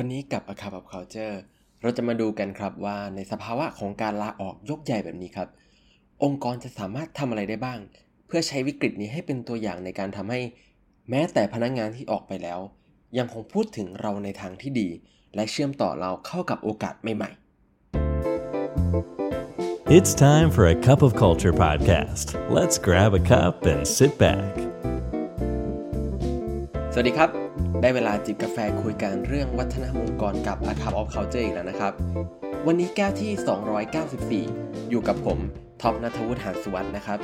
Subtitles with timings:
[0.00, 1.36] วันนี้กับ A Cup of Culture
[1.82, 5.48] เราจะมาดูกันครับว่าในสภาวะของการลาออกยกใหญ่แบบนี้ครับ
[6.24, 7.78] องค์กรจะสามารถทำอะไรได้บ้าง
[8.26, 10.40] เพื่อใช้วิกฤตนี้ให้เป็นตัวอย่างในการทำให้
[11.10, 12.60] แม้แต่พนักงงานที่ออกไปแล้ว
[13.18, 14.88] ยังคงพูดถึงเราในทางที่ดี
[15.34, 17.30] และเชื่อมต่อเราเข้ากับโอกาสใหม่
[19.96, 22.26] It's time for a cup of culture podcast.
[22.56, 24.75] Let's grab a cup and sit back.
[26.98, 27.30] สวัสดีครับ
[27.82, 31.92] ได้เวลาจิบกาแฟคุยกันเรื่องวัฒนธรรมองค์กรกับ A Cup of Culture อีกแล้วนะครับ
[32.66, 35.38] วันนี้แก้วที่ 294 อยู่กับผม
[35.82, 37.18] ท็อปนัทวุฒิหานสุวรรณนะครับ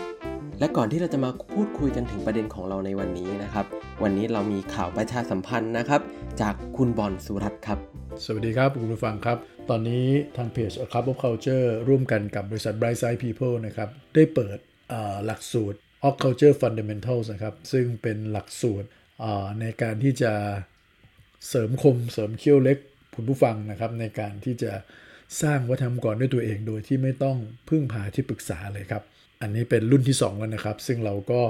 [0.58, 3.66] และก่อนที่เราจะมาพูดคุยกันถึงประเด็นของเราในวันนี้นะครับ
[4.02, 6.00] วันนี้เรามีข่าวประชาสัมพันธ์นะครับ
[6.40, 7.78] จากคุณบอลสุรัตน์ครับ
[8.24, 9.38] สวัสดีครับคุณผู้ฟังครับ
[9.70, 14.58] ตอนนี้ทางเพจ A Cup of Culture ร่วมกันกับบริษัท Bright Side People นะครับได้เปิด
[15.26, 18.88] หลักสูตร Of Culture Fundamentals นะครับซึ่งเป็นหลักสูตร
[19.60, 20.32] ในการที่จะ
[21.48, 22.78] เสริมคมเสริมเขี้ยวเล็ก
[23.14, 24.72] คุณผู้ฟังนะครับ ในการที่จะ
[25.42, 27.36] สร้างวัฒนธรรมก่อนด้วยตัวเองโดยที่ไม่ต้อง
[27.68, 29.02] พึ่งพาที่ปรึกษาเลยครับ
[29.42, 31.40] อันนี้เป็นรุ่นที่ 2 แล้วนะครับ ซึ่งเราก็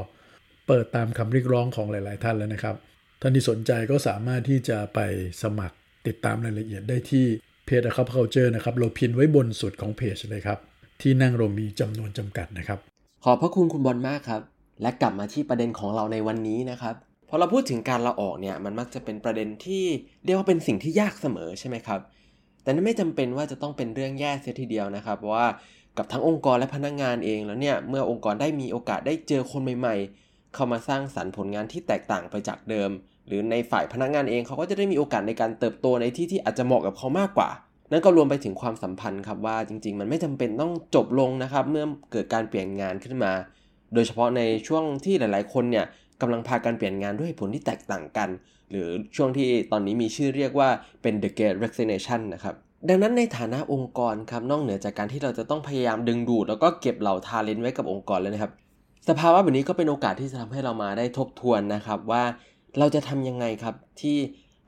[0.67, 2.77] เปิดตามคำเรียกร้องของหลาย ๆ ท่านแล้วนะครับ
[3.21, 5.01] ท่านที่สนใจก็สามารถที่จะไป
[5.43, 7.25] สมัครติดตามรายละเอียดได้ที่
[7.67, 10.59] เพจ A Cup Culture นะครับ เราพินไว้บนสุดของเพจเลยครับ
[11.01, 12.79] ที่นั่งเรามีจำนวนจำกัดนะครับ
[13.25, 14.43] ขอบพระคุณคุณบอลมากครับ
[14.83, 16.95] และกลับมาที่ประเด็นของเราในวันนี้นะครับ
[17.35, 19.85] พอเราพูดถึงการลาออกเนี่ยมันมักจะเป็นประเด็นที่
[20.25, 22.01] เรียกว่าเป็นสิ่งที่ยากเสมอใช่ไหมครับ
[22.63, 25.49] แต่นั่นไม่จำเป็นว่าจะต้องเป็นเรื่องแย่เสียทีเดียวนะครับเพราะว่า
[25.97, 32.91] กับทั้งองค์กรและพนักงานเองแล้วเนี่ยเมื่อองค์กรได้มีโอกาสได้เจอคนใหม่ ๆ เข้ามาสร้างสรรค์ผลงานที่แตกต่างไปจากเดิม
[33.27, 37.51] หรือในฝ่ายพนักงานเองเขาก็จะได้มีโอกาสในการเติบโตในที่ที่อาจจะเหมาะกับเขามากกว่า
[37.91, 43.33] นั่นก็รวมไปถึงความสัมพันธ์ครับว่าจริง ๆ มันไม่จำเป็นต้องจบลงนะครับ เมื่อเกิดการเปลี่ยนงานขึ้นมา
[43.95, 45.85] โดยเฉพาะในช่วงที่หลาย ๆ คนเนี่ย
[46.23, 48.29] กำลังพากันเปลี่ยนงานด้วยผลที่แตกต่างกัน
[48.71, 50.69] หรือช่วงที่ตอนนี้มีชื่อเรียกว่า
[51.03, 52.55] เป็น the great resignation นะครับ
[52.89, 58.53] ดังนั้นในฐานะองค์กรครับนอกเหนือจากการที่เราจะต้องพยายามดึงดูด แล้วก็เก็บเหล่าทาเลนต์ไว้กับองค์กรแล้วนะครับ
[59.09, 62.23] สภาวะแบบนี้ก็เป็นโอกาสที่จะทำให้เรามาได้ทบทวนนะครับว่า
[62.79, 64.17] เราจะทำยังไงครับที่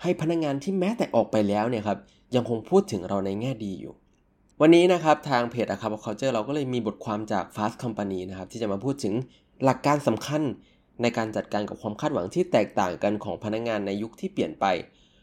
[0.03, 1.99] ให้พนักงานที่แม้แต่ออกไปแล้วเนี่ยครับ
[2.35, 3.95] ยังคงพูดถึงเราในแง่ดีอยู่
[4.61, 9.15] วันนี้นะครับทางเพจ a c a p of Culture เราก็เลยมีบทความจาก Fast Company นะครับที่จะมาพูดถึง
[9.65, 10.43] หลักการสำคัญ
[11.03, 14.67] ในการจัดการกับความคาดหวังที่แตกต่างกันของพนักงานในยุคที่เปลี่ยนไป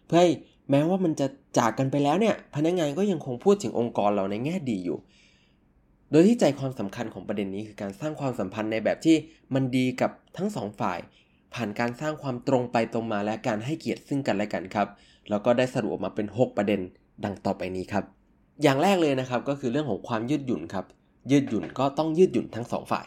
[0.07, 0.31] เพื่อให้
[0.69, 1.27] แม้ว่ามันจะ
[1.57, 4.97] จากกันไปแล้วเนี่ยพนักงานก็ยังคงพูดถึงองค์กรเราในแง่ดีอยู่
[6.11, 9.15] โดยที่ใจความสำคัญของประเด็นนี้คือการสร้างความสัมพันธ์ในแบบที่
[9.53, 10.99] มันดีกับทั้งสองฝ่าย
[11.53, 14.87] ผ่านการสร้างความตรงไปตรงมาและการให้เกียรติซึ่งกันและกันครับ
[15.29, 16.79] แล้วก็ได้สรุปออกมาเป็น 6 ประเด็น
[17.23, 18.03] ดังต่อไปนี้ครับ
[18.63, 20.85] อย่างแรกเลยนะครับก็คือเรื่องของความยืดหยุ่นครับ
[21.31, 23.05] ยืดหยุ่นก็ต้องยืดหยุ่นทั้งสองฝ่าย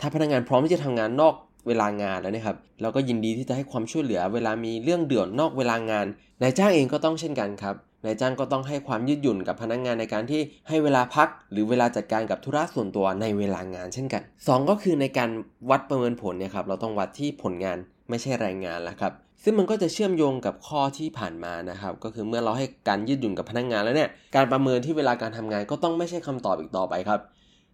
[0.00, 1.34] ถ้าพนักงานพร้อมที่จะทำงานนอก
[1.66, 6.06] เวลางานแล้วนะครับเราก็ยินดีที่จะให้ความช่วยเหลือ เวลามีเรื่องเดือดนอกเวลางาน
[6.42, 15.30] นายจ้างเองก็ต้องเช่นกันครับนายจ้างก็ต้องให้ความยืดหยุ่นกับพนักงานในการที่ให้เวลาพัก หรือเวลาจัดการกับธุระส่วนตัวในเวลางานเช่นกัน 2 ก็คือในการ
[15.70, 17.78] วัดประเมินผลเนี่ยครับเราต้องวัดที่ผลงาน
[18.08, 19.12] ไม่ใช่รายงานแล้วครับ
[19.44, 27.20] ซึ่งมันก็จะเชื่อมโยงกับข้อที่ผ่านมานะครับก็คือเมื่อเราให้การยืดหยุ่นกับพนักงานแล้วเนี่ยการประเมินที่เวลาการทำงานก็ต้องไม่ใช่คำตอบอีกต่อไปครับ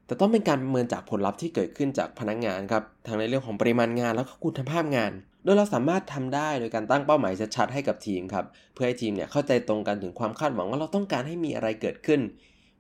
[0.09, 5.13] แต่ต้องเป็นการประเมินจากผลลัพธ์ที่เกิดขึ้นจากพนักงานครับทั้งในเรื่องของปริมาณงานแล้วก็คุณภาพงาน
[5.45, 12.21] โดยเราสามารถทำได้โดยการตั้งเป้าหมายชัดๆให้กับทีมครับเพื่อให้ทีมเนี่ยเข้าใจตรงกันถึงความคาดหวังว่าเราต้องการให้มีอะไรเกิดขึ้น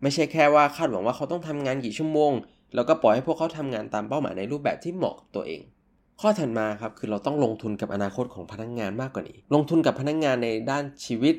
[0.02, 2.32] ไม่ใช่แค่ว่าคาดหวังว่าเขาต้องทำงานกี่ชั่วโมง
[2.74, 5.60] แล้วก็ปล่อยให้พวกเขาทำงานตามเป้าหมายในรูปแบบที่เหมาะกับตัวเอง
[6.20, 11.34] ข้อถัดมาครับคือเราต้องลงทุนกับอนาคตของพนักงานมากกว่านี้ ลงทุนกับพนักงานในด้านชีวิต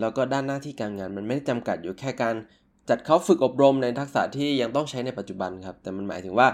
[0.00, 2.34] แล้วก็ด้านหน้าที่การงานมันไม่ได้จำกัดอยู่แค่การ
[2.88, 6.48] จัดเขาฝึกอบรมในทักษะที่ยังต้องใช้ในปัจจุบันครับ แต่มันหมายถึงว่า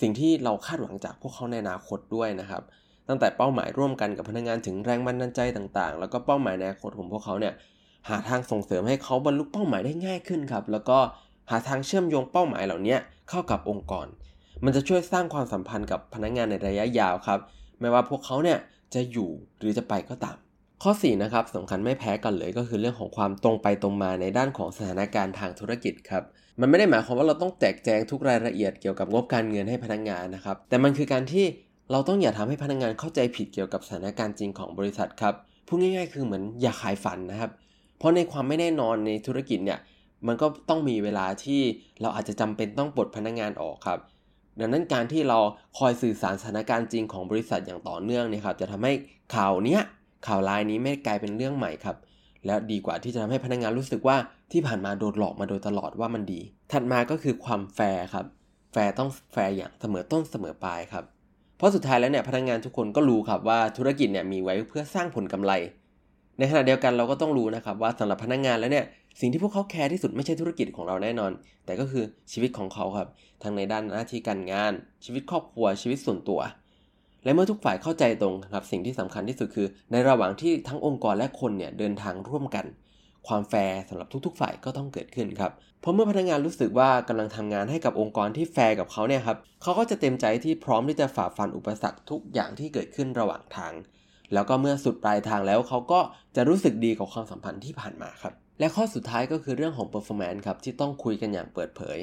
[0.00, 2.62] สิ่งที่เราคาดหวังจากพวกเขาในอนาคตด้วยนะครับ
[3.08, 7.54] ตั้งแต่เป้าหมายร่วมกันกับพนักงานถึงแรงบันดาลใจต่างๆ แล้วก็เป้าหมายในอนาคตของพวกเขาเนี่ย
[8.08, 10.98] หาทางส่งเสริมให้เขาบรรลุเป้าหมายได้ง่ายขึ้นครับ แล้วก็
[11.50, 12.96] หาทางเชื่อมโยงเป้าหมายเหล่านี้
[13.28, 14.06] เข้ากับองค์กร
[14.64, 17.38] มันจะช่วยสร้างความสัมพันธ์กับพนักงานในระยะยาวครับ
[17.80, 18.58] ไม่ว่าพวกเขาเนี่ย
[18.94, 20.36] จะอยู่หรือจะไปก็ตาม
[20.82, 26.22] ข้อ4นะครับสำคัญไม่แพ้กันเลยก็คือเรื่องของความตรงไปตรงมาในด้านของสถานการณ์ทางธุรกิจครับ
[26.60, 31.44] มันไม่ได้หมายความว่าเราต้องแจกแจงทุกรายละเอียดเกี่ยวกับงบการเงินให้พนักงานนะครับแต่มันคือการที่
[31.92, 35.34] เราต้องอย่าทำให้พนักงานเข้าใจผิดเกี่ยวกับสถานการณ์จริงของบริษัทครับ
[35.66, 37.50] พูดง่ายๆ คือเหมือนอย่าขายฝันนะครับ
[37.98, 39.78] เพราะในความไม่แน่นอนในธุรกิจเนี่ย
[40.26, 41.60] มันก็ต้องมีเวลาที่
[42.00, 43.98] เราอาจจะจำเป็นต้องปลดพนักงานออกครับ
[44.58, 45.38] ดังนั้นการที่เรา
[45.78, 48.92] คอยสื่อสารสถานการณ์จริงของบริษัทอย่างต่อเนื่องเนี่ยครับจะทำให้
[49.34, 49.82] ข่าวเนี้ย
[50.26, 51.96] ข่าวร้ายนี้ไม่กลายเป็นเรื่องใหม่ครับ
[52.46, 54.16] แล้วดีกว่าที่จะทำให้พนักงานรู้สึกว่า
[54.52, 56.40] ที่ผ่านมาโดนหลอกมาโดยตลอดว่ามันดี
[56.72, 58.26] ถัดมาก็คือความแฟร์ครับ
[58.72, 61.04] แฟร์ต้องแฟร์อย่างเสมอต้นเสมอปลายครับ
[61.56, 65.52] เพราะสุดท้ายแล้วเนี่ยพนักงานทุกคนก็รู้ครับว่าธุรกิจเนี่ยมีไว้เพื่อสร้างผลกำไร
[66.38, 68.84] ในขณะเดียวกันเราก็ต้องรู้นะครับว่าสำหรับพนักงานแล้วเนี่ย
[69.20, 71.30] สิ่งที่พวกเขาแคร์ที่สุดไม่ใช่ธุรกิจของเราแน่นอน
[71.64, 73.08] แต่ก็คือชีวิตของเขาครับ
[73.42, 74.72] ทั้งในด้านหน้าที่การงาน
[75.04, 76.40] ชีวิตครอบครัวชีวิตส่วนตัว
[77.24, 82.66] และเมื่อทุกฝ่ายเข้าใจตรงครับสิ่งที่สำคัญที่สุดคือ ในระหว่างที่ทั้งองค์กรและคนเนี่ยเดินทางร่วมกัน
[83.28, 93.72] ความแฟร์สำหรับทุกๆ ฝ่ายก็ต้องเกิดขึ้นครับเพราะเมื่อพนักงานรู้สึกว่ากำลังทำงานให้กับองค์กรที่แฟร์กับเขาเนี่ยครับเขาก็จะเต็มใจที่พร้อมที่จะฝ่าฟันอุปสรรคทุกอย่างที่เกิดขึ้นระหว่างทาง
[94.34, 96.00] แล้วก็เมื่อสุดปลายทางแล้วเขาก็
[96.36, 101.98] จะรู้สึกดีกับความสัมพันธ์ที่ผ่านมาครับและข้อสุดท้ายก็คือเรื่องของ performance ครับที่ต้องคุยกันอย่างเปิดเผย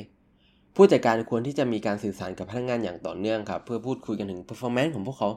[0.81, 5.29] ผู้จัดการควรที่จะมีการสื่อสารกับพนักงานอย่างต่อเนื่องครับ เพื่อพูดคุยกันถึง performance ของพวกเขา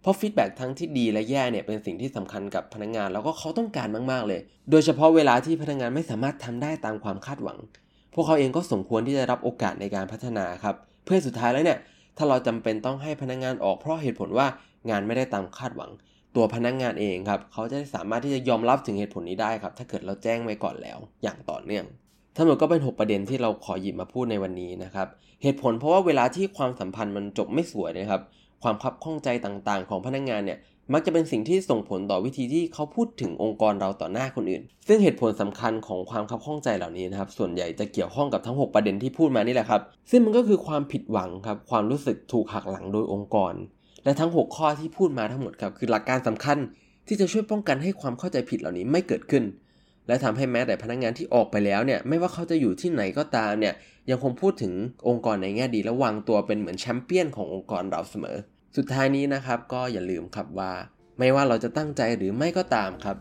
[0.00, 4.40] เพราะฟีดแบ็ทั้งที่ดีและแย่เนี่ยเป็นสิ่งที่สำคัญกับพนักงาน แล้วก็เขาต้องการมากๆเลย
[4.70, 7.58] โดยเฉพาะเวลาที่พนักงานไม่สามารถทำได้ตามความคาดหวัง
[8.14, 11.78] พวกเขาเองก็สมควรที่จะรับโอกาสในการพัฒนาครับ เพื่อสุดท้ายแล้วเนี่ย
[12.16, 14.46] ถ้าเราจำเป็นต้องให้พนักงานออกเพราะเหตุผลว่า
[14.90, 15.90] งานไม่ได้ตามคาดหวัง
[16.36, 21.84] ตัวพนักงานเองครับเขาจะสามารถที่จะยอมรับถึงเหตุผลนี้ได้ครับ ถ้าเกิดเราแจ้งไว้ก่อนแล้ว อย่างต่อเนื่อง
[22.36, 25.06] ทั้งหมดก็เป็น 6 ประเด็นที่เราขอหยิบมาพูดในวันนี้นะครับ
[25.42, 28.20] เหตุผลเพราะว่าเวลาที่ความสัมพันธ์มันจบไม่สวยนะครับ
[28.62, 30.58] ความคับข้องใจต่างๆ ของพนักงานเนี่ย
[30.92, 43.54] มักจะเป็นสิ่งที่ส่งผลต่อวิธีที่เขาพูดถึงองค์กรเราต่อหน้าคนอื่น ซึ่งเหตุผลสำคัญของความคับข้องใจเหล่านี้นะครับ ส่วนใหญ่จะเกี่ยวข้องกับทั้ง 6 ประเด็นที่พูดมานี่แหละครับ ซึ่งมันก็คือความผิดหวังครับ ความรู้สึกถูกหักหลังโดยองค์กร
[44.04, 46.58] และทั้ง 6 ข้อที่พูดมาทั้งหมดครับ คือหลักการสำคัญ
[47.06, 49.44] ที่จะช่วยป้องกันให้ความเข้าใจผิดเหล่านี้ไม่เกิดขึ้น
[50.12, 53.74] และทำให้แม้แต่พนักงานที่ออกไปแล้วเนี่ยไม่ว่าเขาจะอยู่ที่ไหนก็ตามเนี่ย
[54.10, 54.72] ยังคงพูดถึง
[55.08, 58.36] องค์กรในแง่ดีและวางตัวเป็นเหมือนแชมเปี้ยนขององค์กรเราเสมอ
[58.76, 60.72] สุดท้ายนี้นะครับก็อย่าลืมครับว่า
[61.18, 63.16] ไม่ว่าเราจะตั้งใจหรือไม่ก็ตามครับ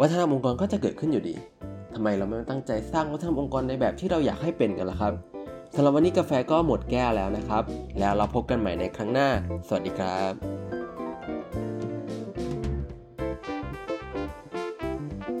[0.00, 1.34] วัฒนธรรมองค์กรก็จะเกิดขึ้นอยู่ดี
[1.94, 5.12] ทำไมเราไม่ตั้งใจสร้างวัฒนธรรมองค์กรในแบบที่เราอยากให้เป็นกันล่ะครับ
[5.74, 7.62] สำหรับวันนี้กาแฟก็หมดแก้วแล้วนะครับ
[7.98, 9.28] แล้วเราพบกันใหม่ในครั้งหน้า
[9.66, 10.65] สวัสดีครับ